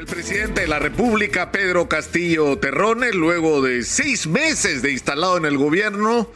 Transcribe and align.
El 0.00 0.06
presidente 0.06 0.62
de 0.62 0.66
la 0.66 0.78
República, 0.78 1.52
Pedro 1.52 1.86
Castillo 1.86 2.56
Terrones, 2.56 3.14
luego 3.14 3.60
de 3.60 3.82
seis 3.82 4.26
meses 4.26 4.80
de 4.80 4.92
instalado 4.92 5.36
en 5.36 5.44
el 5.44 5.58
gobierno, 5.58 6.26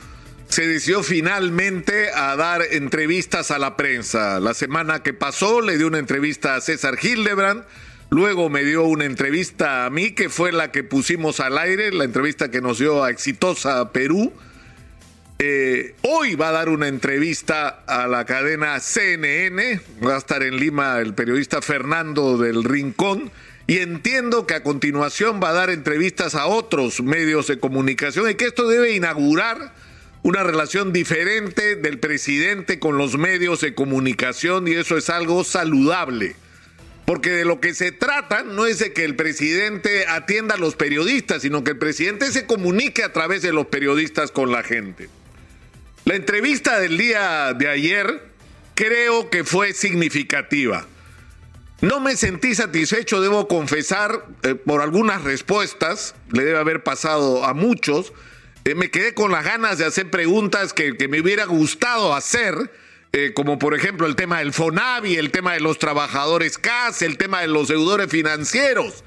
se 0.50 0.66
decidió 0.66 1.02
finalmente 1.02 2.10
a 2.14 2.36
dar 2.36 2.60
entrevistas 2.72 3.50
a 3.50 3.58
la 3.58 3.74
prensa. 3.74 4.38
La 4.38 4.52
semana 4.52 5.02
que 5.02 5.14
pasó 5.14 5.62
le 5.62 5.78
dio 5.78 5.86
una 5.86 5.98
entrevista 5.98 6.56
a 6.56 6.60
César 6.60 6.98
Hildebrand, 7.02 7.64
luego 8.10 8.50
me 8.50 8.64
dio 8.64 8.84
una 8.84 9.06
entrevista 9.06 9.86
a 9.86 9.90
mí, 9.90 10.10
que 10.10 10.28
fue 10.28 10.52
la 10.52 10.70
que 10.70 10.84
pusimos 10.84 11.40
al 11.40 11.56
aire, 11.56 11.90
la 11.90 12.04
entrevista 12.04 12.50
que 12.50 12.60
nos 12.60 12.80
dio 12.80 13.02
a 13.02 13.08
Exitosa 13.08 13.92
Perú. 13.92 14.30
Eh, 15.38 15.94
hoy 16.02 16.34
va 16.34 16.50
a 16.50 16.52
dar 16.52 16.68
una 16.68 16.88
entrevista 16.88 17.82
a 17.86 18.08
la 18.08 18.26
cadena 18.26 18.78
CNN, 18.78 19.80
va 20.06 20.16
a 20.16 20.18
estar 20.18 20.42
en 20.42 20.58
Lima 20.58 20.98
el 21.00 21.14
periodista 21.14 21.62
Fernando 21.62 22.36
del 22.36 22.62
Rincón 22.62 23.32
y 23.66 23.78
entiendo 23.78 24.46
que 24.46 24.54
a 24.54 24.62
continuación 24.62 25.40
va 25.42 25.50
a 25.50 25.54
dar 25.54 25.70
entrevistas 25.70 26.34
a 26.34 26.46
otros 26.46 27.00
medios 27.02 27.46
de 27.46 27.58
comunicación 27.58 28.28
y 28.28 28.34
que 28.34 28.46
esto 28.46 28.68
debe 28.68 28.92
inaugurar 28.92 29.72
una 30.22 30.42
relación 30.42 30.92
diferente 30.92 31.76
del 31.76 31.98
presidente 31.98 32.78
con 32.78 32.98
los 32.98 33.16
medios 33.16 33.60
de 33.60 33.74
comunicación 33.74 34.68
y 34.68 34.72
eso 34.72 34.96
es 34.96 35.10
algo 35.10 35.44
saludable. 35.44 36.36
Porque 37.06 37.30
de 37.30 37.44
lo 37.44 37.60
que 37.60 37.74
se 37.74 37.92
trata 37.92 38.42
no 38.42 38.64
es 38.64 38.78
de 38.78 38.94
que 38.94 39.04
el 39.04 39.16
presidente 39.16 40.06
atienda 40.06 40.54
a 40.54 40.58
los 40.58 40.76
periodistas, 40.76 41.42
sino 41.42 41.62
que 41.62 41.72
el 41.72 41.78
presidente 41.78 42.32
se 42.32 42.46
comunique 42.46 43.02
a 43.02 43.12
través 43.12 43.42
de 43.42 43.52
los 43.52 43.66
periodistas 43.66 44.30
con 44.30 44.50
la 44.50 44.62
gente. 44.62 45.10
La 46.06 46.14
entrevista 46.14 46.80
del 46.80 46.96
día 46.96 47.52
de 47.52 47.68
ayer 47.68 48.22
creo 48.74 49.28
que 49.28 49.44
fue 49.44 49.74
significativa. 49.74 50.86
No 51.80 52.00
me 52.00 52.16
sentí 52.16 52.54
satisfecho, 52.54 53.20
debo 53.20 53.48
confesar, 53.48 54.26
eh, 54.42 54.54
por 54.54 54.80
algunas 54.80 55.22
respuestas, 55.22 56.14
le 56.30 56.44
debe 56.44 56.58
haber 56.58 56.82
pasado 56.82 57.44
a 57.44 57.52
muchos. 57.52 58.12
Eh, 58.64 58.74
me 58.74 58.90
quedé 58.90 59.12
con 59.12 59.32
las 59.32 59.44
ganas 59.44 59.78
de 59.78 59.84
hacer 59.84 60.10
preguntas 60.10 60.72
que, 60.72 60.94
me 61.08 61.20
hubiera 61.20 61.44
gustado 61.44 62.14
hacer, 62.14 62.72
eh, 63.12 63.32
como 63.34 63.58
por 63.58 63.74
ejemplo 63.74 64.06
el 64.06 64.16
tema 64.16 64.38
del 64.38 64.52
FONAVI, 64.52 65.16
el 65.16 65.30
tema 65.30 65.52
de 65.52 65.60
los 65.60 65.78
trabajadores 65.78 66.58
CAS, 66.58 67.02
el 67.02 67.18
tema 67.18 67.40
de 67.40 67.48
los 67.48 67.68
deudores 67.68 68.08
financieros. 68.08 69.04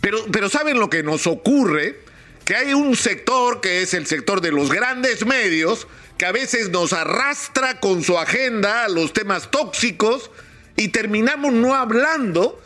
Pero, 0.00 0.24
pero 0.30 0.48
¿saben 0.48 0.78
lo 0.78 0.90
que 0.90 1.02
nos 1.02 1.26
ocurre? 1.26 1.98
Que 2.44 2.54
hay 2.54 2.74
un 2.74 2.94
sector 2.94 3.62
que 3.62 3.82
es 3.82 3.94
el 3.94 4.06
sector 4.06 4.42
de 4.42 4.52
los 4.52 4.70
grandes 4.70 5.24
medios, 5.24 5.88
que 6.18 6.26
a 6.26 6.32
veces 6.32 6.68
nos 6.68 6.92
arrastra 6.92 7.80
con 7.80 8.04
su 8.04 8.18
agenda 8.18 8.84
a 8.84 8.88
los 8.88 9.12
temas 9.14 9.50
tóxicos, 9.50 10.30
y 10.76 10.88
terminamos 10.88 11.52
no 11.52 11.74
hablando 11.74 12.60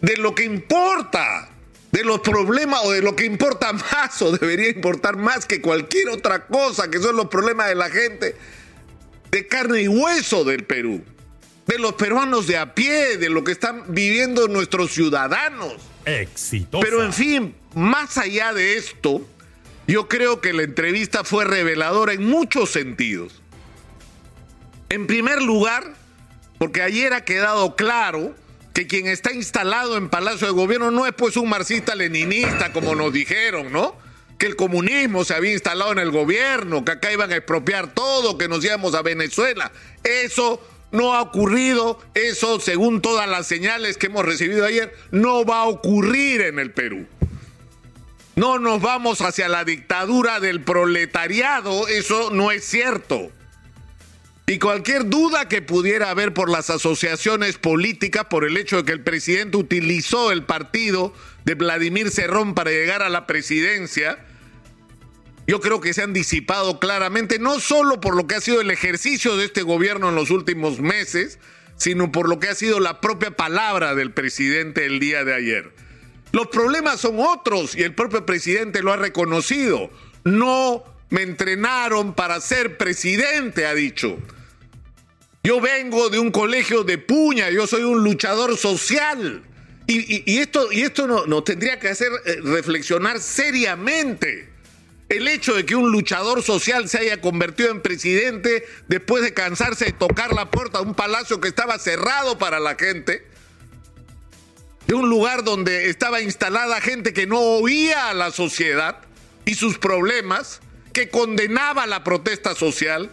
de 0.00 0.16
lo 0.16 0.34
que 0.34 0.44
importa, 0.44 1.48
de 1.92 2.04
los 2.04 2.20
problemas 2.20 2.80
o 2.84 2.92
de 2.92 3.02
lo 3.02 3.16
que 3.16 3.24
importa 3.24 3.72
más 3.92 4.20
o 4.22 4.32
debería 4.32 4.70
importar 4.70 5.16
más 5.16 5.46
que 5.46 5.60
cualquier 5.60 6.08
otra 6.08 6.46
cosa, 6.46 6.90
que 6.90 6.98
son 6.98 7.16
los 7.16 7.26
problemas 7.26 7.68
de 7.68 7.74
la 7.74 7.90
gente 7.90 8.36
de 9.30 9.46
carne 9.46 9.82
y 9.82 9.88
hueso 9.88 10.44
del 10.44 10.64
Perú, 10.64 11.02
de 11.66 11.78
los 11.78 11.94
peruanos 11.94 12.46
de 12.46 12.56
a 12.56 12.74
pie, 12.74 13.16
de 13.16 13.28
lo 13.28 13.44
que 13.44 13.52
están 13.52 13.84
viviendo 13.88 14.48
nuestros 14.48 14.90
ciudadanos. 14.90 15.74
Éxito. 16.04 16.80
Pero 16.80 17.04
en 17.04 17.12
fin, 17.12 17.54
más 17.74 18.18
allá 18.18 18.52
de 18.52 18.76
esto, 18.76 19.24
yo 19.86 20.08
creo 20.08 20.40
que 20.40 20.52
la 20.52 20.62
entrevista 20.62 21.22
fue 21.22 21.44
reveladora 21.44 22.12
en 22.12 22.24
muchos 22.24 22.70
sentidos. 22.70 23.40
En 24.88 25.06
primer 25.06 25.40
lugar, 25.42 25.94
porque 26.60 26.82
ayer 26.82 27.14
ha 27.14 27.24
quedado 27.24 27.74
claro 27.74 28.34
que 28.74 28.86
quien 28.86 29.06
está 29.06 29.32
instalado 29.32 29.96
en 29.96 30.10
Palacio 30.10 30.46
de 30.46 30.52
Gobierno 30.52 30.90
no 30.90 31.06
es 31.06 31.14
pues 31.14 31.38
un 31.38 31.48
marxista-leninista 31.48 32.70
como 32.74 32.94
nos 32.94 33.14
dijeron, 33.14 33.72
¿no? 33.72 33.96
Que 34.36 34.44
el 34.44 34.56
comunismo 34.56 35.24
se 35.24 35.32
había 35.32 35.54
instalado 35.54 35.90
en 35.92 35.98
el 35.98 36.10
gobierno, 36.10 36.84
que 36.84 36.92
acá 36.92 37.10
iban 37.10 37.32
a 37.32 37.36
expropiar 37.36 37.94
todo, 37.94 38.36
que 38.36 38.46
nos 38.46 38.62
íbamos 38.62 38.94
a 38.94 39.00
Venezuela. 39.00 39.72
Eso 40.04 40.62
no 40.92 41.14
ha 41.14 41.22
ocurrido, 41.22 41.98
eso 42.12 42.60
según 42.60 43.00
todas 43.00 43.26
las 43.26 43.46
señales 43.46 43.96
que 43.96 44.08
hemos 44.08 44.26
recibido 44.26 44.66
ayer, 44.66 44.94
no 45.12 45.46
va 45.46 45.60
a 45.60 45.64
ocurrir 45.64 46.42
en 46.42 46.58
el 46.58 46.72
Perú. 46.72 47.06
No 48.36 48.58
nos 48.58 48.82
vamos 48.82 49.22
hacia 49.22 49.48
la 49.48 49.64
dictadura 49.64 50.40
del 50.40 50.60
proletariado, 50.60 51.88
eso 51.88 52.28
no 52.28 52.50
es 52.50 52.66
cierto. 52.66 53.32
Y 54.50 54.58
cualquier 54.58 55.08
duda 55.08 55.46
que 55.46 55.62
pudiera 55.62 56.10
haber 56.10 56.34
por 56.34 56.50
las 56.50 56.70
asociaciones 56.70 57.56
políticas, 57.56 58.24
por 58.24 58.44
el 58.44 58.56
hecho 58.56 58.78
de 58.78 58.84
que 58.84 58.90
el 58.90 59.04
presidente 59.04 59.56
utilizó 59.56 60.32
el 60.32 60.42
partido 60.42 61.14
de 61.44 61.54
Vladimir 61.54 62.10
Cerrón 62.10 62.56
para 62.56 62.72
llegar 62.72 63.00
a 63.04 63.10
la 63.10 63.28
presidencia, 63.28 64.18
yo 65.46 65.60
creo 65.60 65.80
que 65.80 65.94
se 65.94 66.02
han 66.02 66.12
disipado 66.12 66.80
claramente, 66.80 67.38
no 67.38 67.60
solo 67.60 68.00
por 68.00 68.16
lo 68.16 68.26
que 68.26 68.34
ha 68.34 68.40
sido 68.40 68.60
el 68.60 68.72
ejercicio 68.72 69.36
de 69.36 69.44
este 69.44 69.62
gobierno 69.62 70.08
en 70.08 70.16
los 70.16 70.30
últimos 70.30 70.80
meses, 70.80 71.38
sino 71.76 72.10
por 72.10 72.28
lo 72.28 72.40
que 72.40 72.48
ha 72.48 72.54
sido 72.56 72.80
la 72.80 73.00
propia 73.00 73.30
palabra 73.30 73.94
del 73.94 74.10
presidente 74.10 74.84
el 74.84 74.98
día 74.98 75.22
de 75.22 75.32
ayer. 75.32 75.70
Los 76.32 76.48
problemas 76.48 77.00
son 77.00 77.20
otros 77.20 77.76
y 77.76 77.84
el 77.84 77.94
propio 77.94 78.26
presidente 78.26 78.82
lo 78.82 78.92
ha 78.92 78.96
reconocido. 78.96 79.92
No 80.24 80.82
me 81.08 81.22
entrenaron 81.22 82.14
para 82.14 82.40
ser 82.40 82.78
presidente, 82.78 83.64
ha 83.64 83.74
dicho. 83.74 84.18
Yo 85.42 85.60
vengo 85.60 86.10
de 86.10 86.18
un 86.18 86.30
colegio 86.30 86.84
de 86.84 86.98
puña, 86.98 87.50
yo 87.50 87.66
soy 87.66 87.82
un 87.82 88.04
luchador 88.04 88.56
social. 88.56 89.42
Y, 89.86 90.38
esto, 90.38 90.70
y 90.70 90.82
esto 90.82 91.26
nos 91.26 91.44
tendría 91.44 91.80
que 91.80 91.88
hacer 91.88 92.12
eh, 92.24 92.36
reflexionar 92.44 93.18
seriamente. 93.18 94.48
El 95.08 95.26
hecho 95.26 95.54
de 95.54 95.66
que 95.66 95.74
un 95.74 95.90
luchador 95.90 96.44
social 96.44 96.88
se 96.88 96.98
haya 96.98 97.20
convertido 97.20 97.70
en 97.70 97.82
presidente 97.82 98.64
después 98.86 99.24
de 99.24 99.34
cansarse 99.34 99.86
de 99.86 99.92
tocar 99.92 100.32
la 100.32 100.48
puerta 100.48 100.78
de 100.78 100.84
un 100.84 100.94
palacio 100.94 101.40
que 101.40 101.48
estaba 101.48 101.76
cerrado 101.80 102.38
para 102.38 102.60
la 102.60 102.76
gente, 102.76 103.26
de 104.86 104.94
un 104.94 105.08
lugar 105.08 105.42
donde 105.42 105.90
estaba 105.90 106.20
instalada 106.20 106.80
gente 106.80 107.12
que 107.12 107.26
no 107.26 107.40
oía 107.40 108.10
a 108.10 108.14
la 108.14 108.30
sociedad 108.30 109.00
y 109.44 109.54
sus 109.54 109.78
problemas, 109.78 110.60
que 110.92 111.08
condenaba 111.08 111.88
la 111.88 112.04
protesta 112.04 112.54
social, 112.54 113.10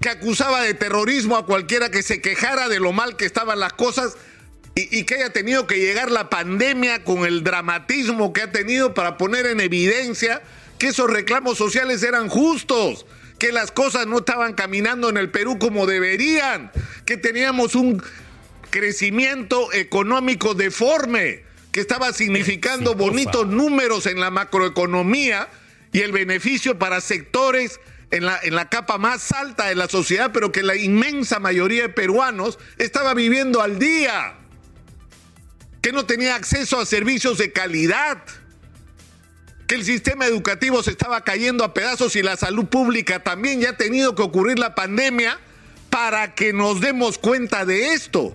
que 0.00 0.08
acusaba 0.08 0.62
de 0.62 0.74
terrorismo 0.74 1.36
a 1.36 1.46
cualquiera 1.46 1.90
que 1.90 2.02
se 2.02 2.20
quejara 2.20 2.68
de 2.68 2.80
lo 2.80 2.92
mal 2.92 3.16
que 3.16 3.24
estaban 3.24 3.58
las 3.58 3.72
cosas 3.72 4.16
y, 4.74 5.04
que 5.04 5.16
haya 5.16 5.32
tenido 5.32 5.66
que 5.66 5.80
llegar 5.80 6.10
la 6.10 6.30
pandemia 6.30 7.02
con 7.02 7.26
el 7.26 7.42
dramatismo 7.42 8.32
que 8.32 8.42
ha 8.42 8.52
tenido 8.52 8.94
para 8.94 9.16
poner 9.16 9.46
en 9.46 9.60
evidencia 9.60 10.40
que 10.78 10.88
esos 10.88 11.10
reclamos 11.10 11.58
sociales 11.58 12.04
eran 12.04 12.28
justos, 12.28 13.04
que 13.40 13.50
las 13.50 13.72
cosas 13.72 14.06
no 14.06 14.18
estaban 14.18 14.54
caminando 14.54 15.08
en 15.08 15.16
el 15.16 15.30
Perú 15.30 15.58
como 15.58 15.86
deberían, 15.86 16.70
que 17.04 17.16
teníamos 17.16 17.74
un 17.74 18.00
crecimiento 18.70 19.72
económico 19.72 20.54
deforme, 20.54 21.42
que 21.72 21.80
estaba 21.80 22.12
significando 22.12 22.94
bonitos 22.94 23.48
números 23.48 24.06
en 24.06 24.20
la 24.20 24.30
macroeconomía 24.30 25.48
y 25.92 26.00
el 26.00 26.12
beneficio 26.12 26.78
para 26.78 27.00
sectores 27.00 27.80
en 28.10 28.24
la, 28.24 28.38
en 28.42 28.54
la 28.54 28.68
capa 28.68 28.98
más 28.98 29.32
alta 29.32 29.66
de 29.66 29.74
la 29.74 29.88
sociedad, 29.88 30.30
pero 30.32 30.52
que 30.52 30.62
la 30.62 30.76
inmensa 30.76 31.38
mayoría 31.38 31.82
de 31.82 31.88
peruanos 31.88 32.58
estaba 32.78 33.14
viviendo 33.14 33.60
al 33.60 33.78
día, 33.78 34.34
que 35.82 35.92
no 35.92 36.06
tenía 36.06 36.34
acceso 36.34 36.80
a 36.80 36.86
servicios 36.86 37.38
de 37.38 37.52
calidad, 37.52 38.22
que 39.66 39.74
el 39.74 39.84
sistema 39.84 40.26
educativo 40.26 40.82
se 40.82 40.92
estaba 40.92 41.22
cayendo 41.24 41.62
a 41.62 41.74
pedazos 41.74 42.16
y 42.16 42.22
la 42.22 42.36
salud 42.36 42.66
pública 42.66 43.22
también 43.22 43.60
ya 43.60 43.70
ha 43.70 43.76
tenido 43.76 44.14
que 44.14 44.22
ocurrir 44.22 44.58
la 44.58 44.74
pandemia 44.74 45.38
para 45.90 46.34
que 46.34 46.54
nos 46.54 46.80
demos 46.80 47.18
cuenta 47.18 47.66
de 47.66 47.92
esto. 47.92 48.34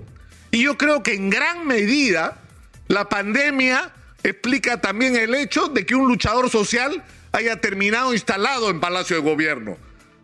Y 0.52 0.64
yo 0.64 0.78
creo 0.78 1.02
que 1.02 1.16
en 1.16 1.32
gran 1.32 1.66
medida 1.66 2.40
la 2.88 3.10
pandemia 3.10 3.92
explica 4.22 4.80
también 4.80 5.16
el 5.16 5.34
hecho 5.34 5.70
de 5.70 5.86
que 5.86 5.96
un 5.96 6.08
luchador 6.08 6.52
social 6.52 7.04
haya 7.34 7.60
terminado 7.60 8.14
instalado 8.14 8.70
en 8.70 8.80
Palacio 8.80 9.18
de 9.18 9.22
Gobierno. 9.22 9.78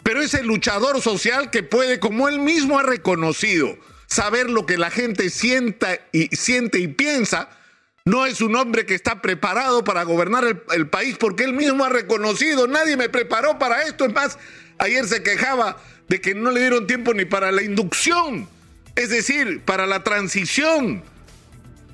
Pero 0.04 0.22
es 0.22 0.34
el 0.34 0.46
luchador 0.48 1.02
social 1.02 1.50
que 1.52 1.64
puede, 1.64 2.00
como 2.00 2.30
él 2.30 2.40
mismo 2.40 2.80
ha 2.80 2.84
reconocido, 2.84 3.78
saber 4.08 4.50
lo 4.50 4.66
que 4.66 4.78
la 4.78 4.90
gente 4.90 5.30
sienta 5.30 6.00
y, 6.14 6.34
siente 6.36 6.80
y 6.80 6.88
piensa. 6.88 7.50
No 8.06 8.26
es 8.26 8.42
un 8.42 8.56
hombre 8.56 8.86
que 8.86 8.96
está 8.96 9.22
preparado 9.22 9.84
para 9.84 10.04
gobernar 10.04 10.46
el, 10.46 10.62
el 10.72 10.88
país 10.88 11.18
porque 11.20 11.44
él 11.44 11.54
mismo 11.54 11.84
ha 11.84 11.90
reconocido, 11.90 12.68
nadie 12.68 12.96
me 12.96 13.10
preparó 13.10 13.60
para 13.60 13.84
esto. 13.84 14.06
Es 14.06 14.14
más, 14.14 14.38
ayer 14.78 15.06
se 15.06 15.22
quejaba 15.22 15.78
de 16.08 16.22
que 16.22 16.34
no 16.34 16.52
le 16.52 16.62
dieron 16.62 16.88
tiempo 16.88 17.14
ni 17.14 17.26
para 17.26 17.52
la 17.52 17.62
inducción, 17.62 18.48
es 18.96 19.10
decir, 19.10 19.62
para 19.64 19.86
la 19.86 20.04
transición 20.04 21.04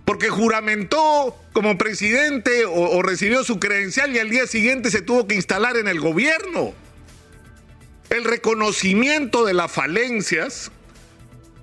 porque 0.05 0.29
juramentó 0.29 1.35
como 1.51 1.77
presidente 1.77 2.65
o, 2.65 3.01
recibió 3.01 3.43
su 3.43 3.59
credencial 3.59 4.15
y 4.15 4.19
al 4.19 4.29
día 4.29 4.45
siguiente 4.45 4.91
se 4.91 5.01
tuvo 5.01 5.27
que 5.27 5.35
instalar 5.35 5.77
en 5.77 5.87
el 5.87 5.99
gobierno. 5.99 6.73
El 8.11 8.23
reconocimiento 8.23 9.45
de 9.45 9.55
las 9.55 9.71
falencias 9.71 10.71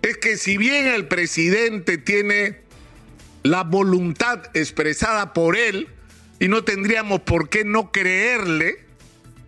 es 0.03 0.17
que 0.17 0.37
si 0.37 0.59
bien 0.59 0.89
el 0.89 1.07
presidente 1.07 1.99
tiene 1.99 2.63
la 3.45 3.63
voluntad 3.63 4.43
expresada 4.55 5.33
por 5.33 5.57
él 5.57 5.89
y 6.41 6.49
no 6.49 6.65
tendríamos 6.65 7.21
por 7.21 7.49
qué 7.49 7.65
no 7.65 7.93
creerle 7.93 8.85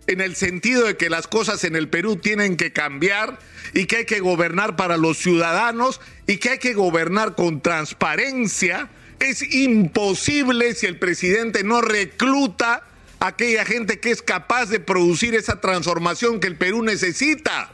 en 0.07 0.21
el 0.21 0.35
sentido 0.35 0.85
de 0.85 0.97
que 0.97 1.09
las 1.09 1.27
cosas 1.27 1.63
en 1.63 1.75
el 1.75 1.89
Perú 1.89 2.17
tienen 2.17 2.57
que 2.57 2.71
cambiar 2.71 3.39
y 3.73 3.85
que 3.85 3.97
hay 3.97 4.05
que 4.05 4.19
gobernar 4.19 4.75
para 4.75 4.97
los 4.97 5.17
ciudadanos 5.17 5.99
y 6.27 6.37
que 6.37 6.51
hay 6.51 6.59
que 6.59 6.73
gobernar 6.73 7.35
con 7.35 7.61
transparencia. 7.61 8.89
Es 9.19 9.41
imposible 9.41 10.75
si 10.75 10.85
el 10.85 10.99
presidente 10.99 11.63
no 11.63 11.81
recluta 11.81 12.83
a 13.19 13.27
aquella 13.27 13.65
gente 13.65 13.99
que 13.99 14.11
es 14.11 14.21
capaz 14.21 14.67
de 14.67 14.79
producir 14.79 15.33
esa 15.33 15.59
transformación 15.59 16.39
que 16.39 16.47
el 16.47 16.57
Perú 16.57 16.83
necesita. 16.83 17.71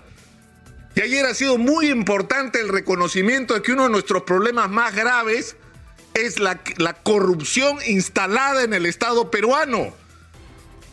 Y 0.95 1.01
ayer 1.01 1.25
ha 1.25 1.33
sido 1.33 1.57
muy 1.57 1.89
importante 1.89 2.59
el 2.59 2.69
reconocimiento 2.69 3.53
de 3.53 3.61
que 3.61 3.73
uno 3.73 3.83
de 3.83 3.89
nuestros 3.89 4.23
problemas 4.23 4.69
más 4.69 4.95
graves 4.95 5.55
es 6.13 6.39
la, 6.39 6.61
la 6.77 6.93
corrupción 6.93 7.77
instalada 7.87 8.63
en 8.63 8.73
el 8.73 8.85
Estado 8.85 9.31
peruano 9.31 10.00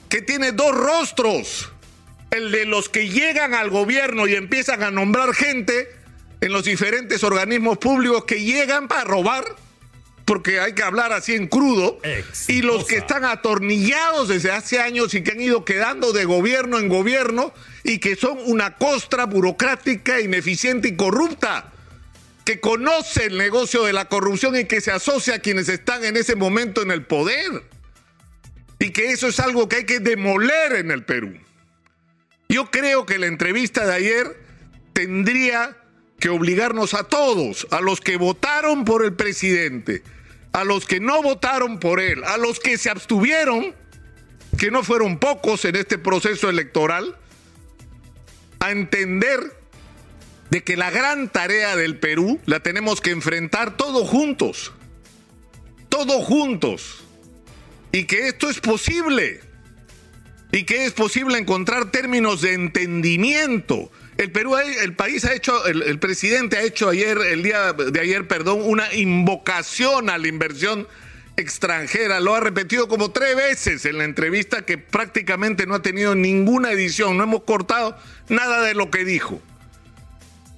que 0.08 0.22
tiene 0.22 0.52
dos 0.52 0.74
rostros. 0.74 1.72
El 2.30 2.52
de 2.52 2.66
los 2.66 2.88
que 2.88 3.08
llegan 3.08 3.54
al 3.54 3.70
gobierno 3.70 4.26
y 4.26 4.34
empiezan 4.34 4.82
a 4.82 4.90
nombrar 4.90 5.34
gente 5.34 5.88
en 6.40 6.52
los 6.52 6.64
diferentes 6.64 7.24
organismos 7.24 7.78
públicos 7.78 8.24
que 8.24 8.42
llegan 8.42 8.86
para 8.86 9.04
robar, 9.04 9.44
porque 10.26 10.60
hay 10.60 10.74
que 10.74 10.82
hablar 10.82 11.12
así 11.12 11.34
en 11.34 11.48
crudo, 11.48 11.98
y 12.48 12.60
los 12.60 12.84
que 12.84 12.98
están 12.98 13.24
atornillados 13.24 14.28
desde 14.28 14.50
hace 14.50 14.78
años 14.78 15.14
y 15.14 15.22
que 15.22 15.32
han 15.32 15.40
ido 15.40 15.64
quedando 15.64 16.12
de 16.12 16.26
gobierno 16.26 16.78
en 16.78 16.88
gobierno 16.88 17.54
y 17.82 17.98
que 17.98 18.14
son 18.14 18.38
una 18.44 18.76
costra 18.76 19.24
burocrática, 19.24 20.20
ineficiente 20.20 20.88
y 20.88 20.96
corrupta, 20.96 21.72
que 22.44 22.60
conoce 22.60 23.24
el 23.24 23.38
negocio 23.38 23.84
de 23.84 23.94
la 23.94 24.04
corrupción 24.04 24.54
y 24.54 24.64
que 24.64 24.82
se 24.82 24.90
asocia 24.90 25.36
a 25.36 25.38
quienes 25.38 25.70
están 25.70 26.04
en 26.04 26.16
ese 26.18 26.36
momento 26.36 26.82
en 26.82 26.90
el 26.90 27.06
poder 27.06 27.77
y 28.78 28.90
que 28.90 29.10
eso 29.10 29.28
es 29.28 29.40
algo 29.40 29.68
que 29.68 29.76
hay 29.76 29.84
que 29.84 30.00
demoler 30.00 30.72
en 30.72 30.90
el 30.90 31.04
Perú. 31.04 31.34
Yo 32.48 32.70
creo 32.70 33.04
que 33.06 33.18
la 33.18 33.26
entrevista 33.26 33.86
de 33.86 33.94
ayer 33.94 34.40
tendría 34.92 35.76
que 36.18 36.28
obligarnos 36.28 36.94
a 36.94 37.04
todos, 37.04 37.66
a 37.70 37.80
los 37.80 38.00
que 38.00 38.16
votaron 38.16 38.84
por 38.84 39.04
el 39.04 39.14
presidente, 39.14 40.02
a 40.52 40.64
los 40.64 40.86
que 40.86 41.00
no 41.00 41.22
votaron 41.22 41.78
por 41.78 42.00
él, 42.00 42.24
a 42.24 42.38
los 42.38 42.58
que 42.58 42.78
se 42.78 42.90
abstuvieron, 42.90 43.74
que 44.56 44.70
no 44.70 44.82
fueron 44.82 45.18
pocos 45.18 45.64
en 45.64 45.76
este 45.76 45.98
proceso 45.98 46.48
electoral, 46.48 47.16
a 48.60 48.70
entender 48.70 49.56
de 50.50 50.64
que 50.64 50.76
la 50.76 50.90
gran 50.90 51.28
tarea 51.28 51.76
del 51.76 51.98
Perú 51.98 52.40
la 52.46 52.60
tenemos 52.60 53.00
que 53.00 53.10
enfrentar 53.10 53.76
todos 53.76 54.08
juntos, 54.08 54.72
todos 55.88 56.24
juntos 56.24 57.04
y 57.92 58.04
que 58.04 58.28
esto 58.28 58.48
es 58.50 58.60
posible 58.60 59.40
y 60.52 60.64
que 60.64 60.86
es 60.86 60.92
posible 60.92 61.38
encontrar 61.38 61.90
términos 61.90 62.40
de 62.40 62.54
entendimiento. 62.54 63.90
El 64.16 64.32
Perú, 64.32 64.56
el 64.56 64.94
país 64.94 65.24
ha 65.24 65.34
hecho, 65.34 65.66
el, 65.66 65.98
presidente 65.98 66.56
ha 66.56 66.62
hecho 66.62 66.88
ayer, 66.88 67.18
el 67.18 67.42
día 67.42 67.72
de 67.72 68.00
ayer, 68.00 68.26
perdón, 68.26 68.62
una 68.64 68.92
invocación 68.94 70.10
a 70.10 70.18
la 70.18 70.26
inversión 70.26 70.88
extranjera. 71.36 72.18
Lo 72.18 72.34
ha 72.34 72.40
repetido 72.40 72.88
como 72.88 73.12
tres 73.12 73.36
veces 73.36 73.84
en 73.84 73.98
la 73.98 74.04
entrevista 74.04 74.62
que 74.62 74.76
prácticamente 74.76 75.66
no 75.66 75.74
ha 75.74 75.82
tenido 75.82 76.14
ninguna 76.14 76.72
edición. 76.72 77.16
No 77.16 77.24
hemos 77.24 77.44
cortado 77.44 77.96
nada 78.28 78.62
de 78.62 78.74
lo 78.74 78.90
que 78.90 79.04
dijo. 79.04 79.40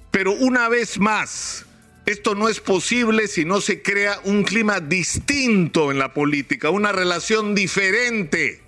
Pero 0.09 0.31
una 0.31 0.67
vez 0.67 0.97
más, 0.99 1.65
esto 2.05 2.35
no 2.35 2.49
es 2.49 2.59
posible 2.59 3.27
si 3.27 3.45
no 3.45 3.61
se 3.61 3.81
crea 3.81 4.19
un 4.23 4.43
clima 4.43 4.79
distinto 4.79 5.91
en 5.91 5.99
la 5.99 6.13
política, 6.13 6.69
una 6.69 6.91
relación 6.91 7.53
diferente 7.53 8.61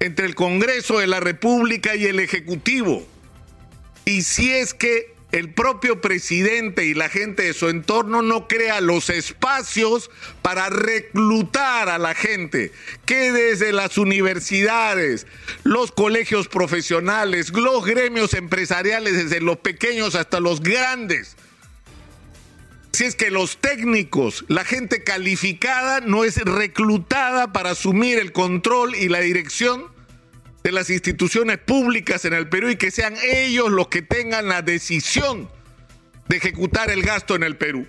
entre 0.00 0.26
el 0.26 0.34
Congreso 0.34 0.98
de 0.98 1.08
la 1.08 1.20
República 1.20 1.96
y 1.96 2.04
el 2.06 2.20
Ejecutivo. 2.20 3.06
Y 4.04 4.22
si 4.22 4.50
es 4.50 4.74
que 4.74 5.18
el 5.32 5.52
propio 5.52 6.00
presidente 6.00 6.86
y 6.86 6.94
la 6.94 7.08
gente 7.08 7.42
de 7.42 7.52
su 7.52 7.68
entorno 7.68 8.22
no 8.22 8.48
crea 8.48 8.80
los 8.80 9.10
espacios 9.10 10.10
para 10.40 10.70
reclutar 10.70 11.90
a 11.90 11.98
la 11.98 12.14
gente, 12.14 12.72
que 13.04 13.32
desde 13.32 13.72
las 13.72 13.98
universidades, 13.98 15.26
los 15.64 15.92
colegios 15.92 16.48
profesionales, 16.48 17.50
los 17.50 17.84
gremios 17.84 18.32
empresariales, 18.32 19.24
desde 19.24 19.40
los 19.40 19.58
pequeños 19.58 20.14
hasta 20.14 20.40
los 20.40 20.62
grandes, 20.62 21.36
si 22.92 23.04
es 23.04 23.14
que 23.14 23.30
los 23.30 23.58
técnicos, 23.58 24.44
la 24.48 24.64
gente 24.64 25.04
calificada, 25.04 26.00
no 26.00 26.24
es 26.24 26.36
reclutada 26.38 27.52
para 27.52 27.70
asumir 27.70 28.18
el 28.18 28.32
control 28.32 28.94
y 28.94 29.08
la 29.08 29.20
dirección 29.20 29.86
de 30.64 30.72
las 30.72 30.90
instituciones 30.90 31.58
públicas 31.58 32.24
en 32.24 32.32
el 32.32 32.48
Perú 32.48 32.70
y 32.70 32.76
que 32.76 32.90
sean 32.90 33.14
ellos 33.22 33.70
los 33.70 33.88
que 33.88 34.02
tengan 34.02 34.48
la 34.48 34.62
decisión 34.62 35.48
de 36.28 36.36
ejecutar 36.36 36.90
el 36.90 37.02
gasto 37.02 37.34
en 37.36 37.42
el 37.42 37.56
Perú. 37.56 37.86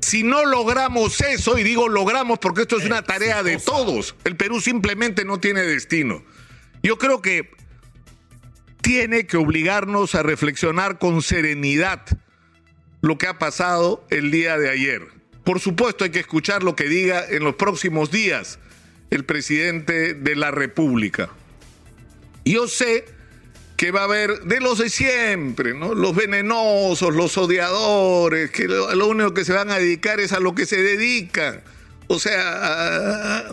Si 0.00 0.22
no 0.22 0.44
logramos 0.44 1.20
eso, 1.22 1.56
y 1.56 1.62
digo 1.62 1.88
logramos 1.88 2.38
porque 2.38 2.62
esto 2.62 2.76
es 2.76 2.84
una 2.84 3.02
tarea 3.02 3.42
de 3.42 3.56
todos, 3.58 4.14
el 4.24 4.36
Perú 4.36 4.60
simplemente 4.60 5.24
no 5.24 5.40
tiene 5.40 5.62
destino. 5.62 6.22
Yo 6.82 6.98
creo 6.98 7.22
que 7.22 7.50
tiene 8.82 9.26
que 9.26 9.38
obligarnos 9.38 10.14
a 10.14 10.22
reflexionar 10.22 10.98
con 10.98 11.22
serenidad 11.22 12.04
lo 13.04 13.18
que 13.18 13.26
ha 13.26 13.38
pasado 13.38 14.04
el 14.08 14.30
día 14.30 14.56
de 14.56 14.70
ayer. 14.70 15.02
Por 15.44 15.60
supuesto 15.60 16.04
hay 16.04 16.10
que 16.10 16.20
escuchar 16.20 16.62
lo 16.62 16.74
que 16.74 16.88
diga 16.88 17.22
en 17.28 17.44
los 17.44 17.56
próximos 17.56 18.10
días 18.10 18.58
el 19.10 19.26
presidente 19.26 20.14
de 20.14 20.36
la 20.36 20.50
República. 20.50 21.28
Yo 22.46 22.66
sé 22.66 23.04
que 23.76 23.90
va 23.90 24.00
a 24.00 24.04
haber 24.04 24.40
de 24.44 24.58
los 24.60 24.78
de 24.78 24.88
siempre, 24.88 25.74
¿no? 25.74 25.94
Los 25.94 26.16
venenosos, 26.16 27.14
los 27.14 27.36
odiadores, 27.36 28.50
que 28.50 28.68
lo, 28.68 29.06
único 29.06 29.34
que 29.34 29.44
se 29.44 29.52
van 29.52 29.70
a 29.70 29.78
dedicar 29.78 30.18
es 30.18 30.32
a 30.32 30.40
lo 30.40 30.54
que 30.54 30.64
se 30.64 30.82
dedican. 30.82 31.62
O 32.06 32.18
sea, 32.18 33.52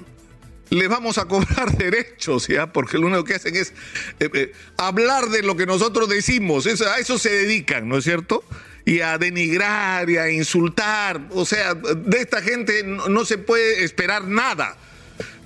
les 0.69 0.87
vamos 0.87 1.17
a 1.17 1.25
cobrar 1.25 1.71
derechos, 1.77 2.47
¿ya? 2.47 2.71
Porque 2.71 2.97
lo 2.97 3.07
único 3.07 3.25
que 3.25 3.35
hacen 3.35 3.57
es 3.57 3.73
eh, 4.21 4.29
eh, 4.33 4.53
hablar 4.77 5.27
de 5.27 5.43
lo 5.43 5.57
que 5.57 5.65
nosotros 5.65 6.07
decimos, 6.07 6.65
a 6.67 6.99
eso 6.99 7.19
se 7.19 7.31
dedican, 7.31 7.89
¿no 7.89 7.97
es 7.97 8.05
cierto? 8.05 8.45
Y 8.85 9.01
a 9.01 9.17
denigrar 9.17 10.09
y 10.09 10.17
a 10.17 10.29
insultar. 10.29 11.21
O 11.31 11.45
sea, 11.45 11.73
de 11.73 12.19
esta 12.19 12.41
gente 12.41 12.83
no, 12.83 13.25
se 13.25 13.37
puede 13.37 13.83
esperar 13.83 14.25
nada. 14.25 14.77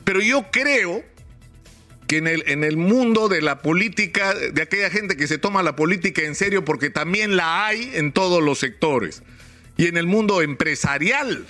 Pero 0.04 0.22
yo 0.22 0.46
creo 0.52 1.04
que 2.08 2.18
en 2.18 2.28
el, 2.28 2.44
en 2.48 2.64
el 2.64 2.78
mundo 2.78 3.28
de 3.28 3.42
la 3.42 3.62
política, 3.62 4.34
de 4.34 4.62
aquella 4.62 4.90
gente 4.90 5.18
que 5.18 5.28
se 5.28 5.38
toma 5.38 5.64
la 5.64 5.76
política 5.76 6.22
en 6.22 6.36
serio, 6.36 6.64
porque 6.64 6.90
también 6.90 7.36
la 7.36 7.66
hay 7.66 7.92
en 7.96 8.12
todos 8.12 8.44
los 8.44 8.60
sectores, 8.60 9.24
y 9.78 9.88
en 9.88 9.98
el 9.98 10.06
mundo 10.06 10.42
empresarial, 10.42 11.46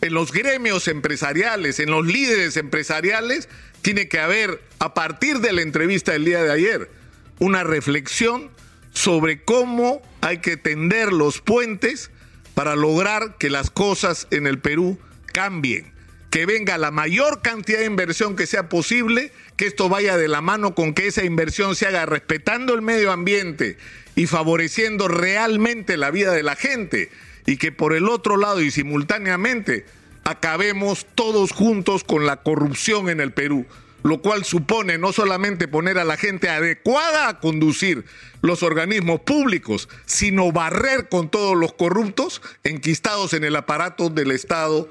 en 0.00 0.14
los 0.14 0.32
gremios 0.32 0.88
empresariales, 0.88 1.78
en 1.78 1.90
los 1.90 2.04
líderes 2.04 2.56
empresariales, 2.56 3.48
tiene 3.82 4.08
que 4.08 4.18
haber, 4.18 4.60
a 4.80 4.94
partir 4.94 5.38
de 5.38 5.52
la 5.52 5.62
entrevista 5.62 6.12
del 6.12 6.24
día 6.24 6.42
de 6.42 6.52
ayer, 6.52 6.90
una 7.38 7.62
reflexión 7.62 8.50
sobre 8.92 9.42
cómo 9.42 10.02
hay 10.20 10.38
que 10.38 10.56
tender 10.56 11.12
los 11.12 11.40
puentes 11.40 12.10
para 12.54 12.76
lograr 12.76 13.36
que 13.38 13.50
las 13.50 13.70
cosas 13.70 14.26
en 14.30 14.46
el 14.46 14.58
Perú 14.58 14.98
cambien, 15.26 15.92
que 16.30 16.46
venga 16.46 16.78
la 16.78 16.90
mayor 16.90 17.42
cantidad 17.42 17.78
de 17.78 17.86
inversión 17.86 18.36
que 18.36 18.46
sea 18.46 18.68
posible, 18.68 19.32
que 19.56 19.66
esto 19.66 19.88
vaya 19.88 20.16
de 20.16 20.28
la 20.28 20.40
mano 20.40 20.74
con 20.74 20.94
que 20.94 21.06
esa 21.06 21.24
inversión 21.24 21.74
se 21.74 21.86
haga 21.86 22.06
respetando 22.06 22.74
el 22.74 22.82
medio 22.82 23.12
ambiente 23.12 23.78
y 24.14 24.26
favoreciendo 24.26 25.08
realmente 25.08 25.96
la 25.96 26.10
vida 26.10 26.32
de 26.32 26.42
la 26.42 26.56
gente 26.56 27.10
y 27.46 27.56
que 27.56 27.72
por 27.72 27.94
el 27.94 28.08
otro 28.08 28.36
lado 28.36 28.60
y 28.60 28.70
simultáneamente 28.70 29.86
acabemos 30.24 31.06
todos 31.14 31.52
juntos 31.52 32.04
con 32.04 32.26
la 32.26 32.42
corrupción 32.42 33.08
en 33.08 33.20
el 33.20 33.32
Perú 33.32 33.66
lo 34.02 34.20
cual 34.20 34.44
supone 34.44 34.98
no 34.98 35.12
solamente 35.12 35.68
poner 35.68 35.98
a 35.98 36.04
la 36.04 36.16
gente 36.16 36.48
adecuada 36.48 37.28
a 37.28 37.40
conducir 37.40 38.04
los 38.40 38.62
organismos 38.62 39.20
públicos, 39.20 39.88
sino 40.06 40.52
barrer 40.52 41.08
con 41.08 41.30
todos 41.30 41.56
los 41.56 41.72
corruptos 41.72 42.42
enquistados 42.64 43.32
en 43.32 43.44
el 43.44 43.56
aparato 43.56 44.08
del 44.10 44.32
Estado 44.32 44.88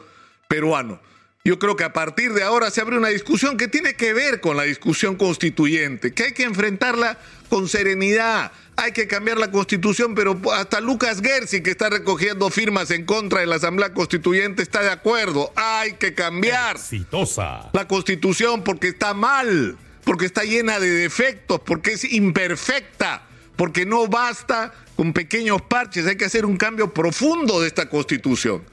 peruano. 0.47 0.99
Yo 1.43 1.57
creo 1.57 1.75
que 1.75 1.83
a 1.83 1.93
partir 1.93 2.33
de 2.33 2.43
ahora 2.43 2.69
se 2.69 2.81
abre 2.81 2.97
una 2.97 3.07
discusión 3.07 3.57
que 3.57 3.67
tiene 3.67 3.95
que 3.95 4.13
ver 4.13 4.41
con 4.41 4.57
la 4.57 4.63
discusión 4.63 5.15
constituyente, 5.15 6.13
que 6.13 6.25
hay 6.25 6.33
que 6.33 6.43
enfrentarla 6.43 7.17
con 7.49 7.67
serenidad, 7.67 8.51
hay 8.81 8.93
que 8.93 9.07
cambiar 9.07 9.37
la 9.37 9.51
constitución, 9.51 10.15
pero 10.15 10.39
hasta 10.53 10.81
Lucas 10.81 11.21
Gersi, 11.21 11.61
que 11.61 11.69
está 11.71 11.89
recogiendo 11.89 12.49
firmas 12.49 12.89
en 12.89 13.05
contra 13.05 13.41
de 13.41 13.45
la 13.45 13.57
Asamblea 13.57 13.93
Constituyente, 13.93 14.63
está 14.63 14.81
de 14.81 14.89
acuerdo. 14.89 15.51
Hay 15.55 15.93
que 15.93 16.15
cambiar 16.15 16.77
la 17.73 17.87
constitución 17.87 18.63
porque 18.63 18.87
está 18.87 19.13
mal, 19.13 19.77
porque 20.03 20.25
está 20.25 20.43
llena 20.43 20.79
de 20.79 20.89
defectos, 20.89 21.61
porque 21.63 21.91
es 21.93 22.11
imperfecta, 22.11 23.27
porque 23.55 23.85
no 23.85 24.07
basta 24.07 24.73
con 24.95 25.13
pequeños 25.13 25.61
parches, 25.61 26.07
hay 26.07 26.15
que 26.15 26.25
hacer 26.25 26.45
un 26.45 26.57
cambio 26.57 26.91
profundo 26.93 27.61
de 27.61 27.67
esta 27.67 27.87
constitución. 27.87 28.63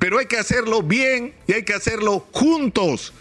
pero 0.00 0.18
hay 0.18 0.26
que 0.26 0.38
hacerlo 0.38 0.82
bien 0.82 1.34
y 1.46 1.52
hay 1.52 1.62
que 1.62 1.74
hacerlo 1.74 2.26
juntos. 2.32 3.12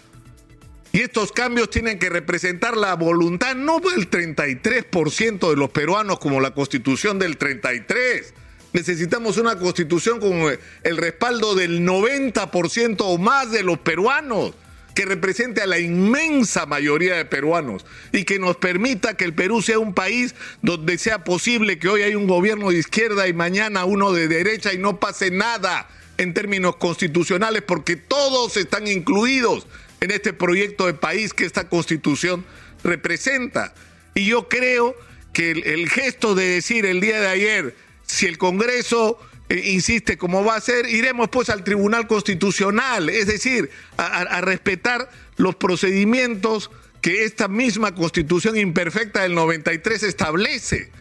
Y 0.91 1.01
estos 1.01 1.31
cambios 1.31 1.69
tienen 1.69 2.00
que 2.00 2.10
representar 2.10 2.75
la 2.75 2.96
voluntad 2.96 3.55
no 3.55 3.79
del 3.79 4.10
33% 4.10 5.50
de 5.50 5.55
los 5.55 5.69
peruanos 5.69 6.19
como 6.19 6.41
la 6.41 6.51
constitución 6.51 7.19
del 7.19 7.38
33. 7.38 8.34
Necesitamos 8.74 9.38
una 9.38 9.58
constitución 9.58 10.19
con 10.19 10.58
el 10.84 10.98
respaldo 10.98 11.53
del 11.55 11.81
90% 11.81 12.98
o 13.00 13.17
más 13.17 13.51
de 13.51 13.63
los 13.63 13.79
peruanos, 13.79 14.53
que 14.96 15.05
represente 15.05 15.62
a 15.62 15.67
la 15.67 15.79
inmensa 15.79 16.65
mayoría 16.65 17.15
de 17.15 17.25
peruanos 17.25 17.86
y 18.12 18.25
que 18.25 18.38
nos 18.38 18.58
permita 18.58 19.15
que 19.15 19.25
el 19.25 19.34
Perú 19.34 19.62
sea 19.62 19.79
un 19.79 19.93
país 19.93 20.36
donde 20.62 20.98
sea 20.98 21.24
posible 21.24 21.79
que 21.79 21.88
hoy 21.88 22.01
hay 22.01 22.15
un 22.15 22.27
gobierno 22.27 22.69
de 22.69 22.79
izquierda 22.79 23.27
y 23.27 23.34
mañana 23.34 23.86
uno 23.86 24.12
de 24.12 24.27
derecha 24.27 24.74
y 24.74 24.77
no 24.77 25.00
pase 25.00 25.31
nada 25.31 25.88
en 26.17 26.34
términos 26.34 26.75
constitucionales 26.75 27.62
porque 27.62 27.96
todos 27.96 28.58
están 28.58 28.88
incluidos 28.88 29.67
en 30.01 30.11
este 30.11 30.33
proyecto 30.33 30.85
de 30.85 30.93
país 30.93 31.33
que 31.33 31.45
esta 31.45 31.67
constitución 31.67 32.45
representa. 32.83 33.73
Y 34.15 34.25
yo 34.25 34.47
creo 34.47 34.95
que 35.33 35.51
el, 35.51 35.89
gesto 35.89 36.35
de 36.35 36.45
decir 36.45 36.85
el 36.85 37.01
día 37.01 37.19
de 37.19 37.27
ayer, 37.27 37.75
si 38.05 38.25
el 38.25 38.37
Congreso 38.37 39.19
eh, 39.49 39.61
insiste 39.71 40.17
como 40.17 40.43
va 40.43 40.55
a 40.55 40.61
ser, 40.61 40.87
iremos 40.87 41.29
pues 41.29 41.49
al 41.49 41.63
Tribunal 41.63 42.07
Constitucional, 42.07 43.09
es 43.09 43.27
decir, 43.27 43.69
a, 43.97 44.41
respetar 44.41 45.09
los 45.37 45.55
procedimientos 45.55 46.71
que 47.01 47.23
esta 47.23 47.47
misma 47.47 47.95
constitución 47.95 48.57
imperfecta 48.57 49.21
del 49.21 49.35
93 49.35 50.03
establece 50.03 50.91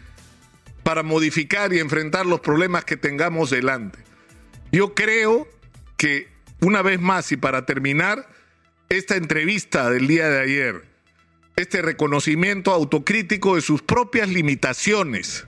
para 0.83 1.03
modificar 1.03 1.73
y 1.73 1.79
enfrentar 1.79 2.25
los 2.25 2.39
problemas 2.39 2.85
que 2.85 2.97
tengamos 2.97 3.49
delante. 3.49 3.99
Yo 4.71 4.93
creo 4.93 5.47
que, 5.97 6.29
una 6.61 6.81
vez 6.81 6.99
más 6.99 7.31
y 7.31 7.37
para 7.37 7.65
terminar, 7.65 8.27
esta 8.89 9.15
entrevista 9.15 9.91
del 9.91 10.07
día 10.07 10.29
de 10.29 10.41
ayer, 10.41 10.83
este 11.55 11.83
reconocimiento 11.83 12.71
autocrítico 12.71 13.55
de 13.55 13.61
sus 13.61 13.83
propias 13.83 14.29
limitaciones 14.29 15.45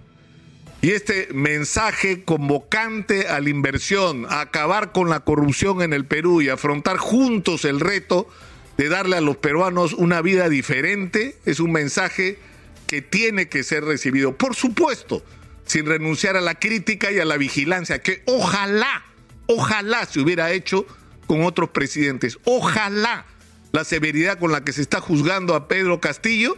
y 0.84 0.92
este 0.92 1.28
mensaje 1.34 2.24
convocante 2.24 3.28
a 3.28 3.40
la 3.40 3.50
inversión, 3.50 4.28
a 4.30 4.42
acabar 4.42 4.92
con 4.92 5.10
la 5.10 5.22
corrupción 5.22 5.82
en 5.82 5.92
el 5.92 6.06
Perú 6.06 6.44
y 6.44 6.50
afrontar 6.50 6.98
juntos 6.98 7.66
el 7.66 7.80
reto 7.80 8.30
de 8.78 8.90
darle 8.90 9.18
a 9.18 9.22
los 9.22 9.38
peruanos 9.38 9.94
una 9.94 10.22
vida 10.22 10.48
diferente, 10.48 11.36
es 11.46 11.60
un 11.60 11.72
mensaje 11.72 12.38
que 12.86 13.02
tiene 13.02 13.50
que 13.50 13.64
ser 13.64 13.84
recibido, 13.86 14.38
por 14.38 14.56
supuesto, 14.56 15.24
sin 15.66 15.88
renunciar 15.88 16.38
a 16.38 16.42
la 16.42 16.56
crítica 16.56 17.12
y 17.12 17.18
a 17.18 17.26
la 17.26 17.38
vigilancia, 17.38 18.04
que 18.04 18.22
ojalá, 18.26 19.04
ojalá 19.48 20.06
se 20.06 20.20
hubiera 20.20 20.52
hecho 20.52 20.86
con 21.26 21.44
otros 21.44 21.72
presidentes, 21.72 22.38
ojalá 22.44 23.26
la 23.72 23.84
severidad 23.84 24.40
con 24.40 24.52
la 24.52 24.64
que 24.64 24.74
se 24.74 24.82
está 24.82 25.00
juzgando 25.00 25.56
a 25.56 25.68
Pedro 25.68 26.00
Castillo 26.00 26.58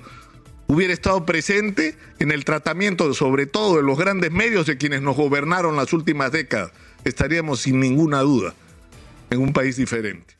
hubiera 0.68 0.94
estado 0.94 1.26
presente 1.26 1.96
en 2.20 2.32
el 2.32 2.46
tratamiento, 2.46 3.14
sobre 3.14 3.46
todo 3.46 3.78
de 3.78 3.84
los 3.84 3.98
grandes 3.98 4.32
medios 4.32 4.66
de 4.66 4.78
quienes 4.78 5.02
nos 5.02 5.16
gobernaron 5.16 5.76
las 5.76 5.94
últimas 5.94 6.32
décadas, 6.32 6.72
estaríamos 7.04 7.62
sin 7.62 7.80
ninguna 7.80 8.22
duda 8.22 8.56
en 9.30 9.42
un 9.42 9.54
país 9.54 9.76
diferente. 9.76 10.33